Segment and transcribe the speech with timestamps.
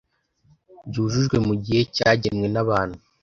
[0.89, 2.97] byujujwe mu gihe cyagenwe nabantu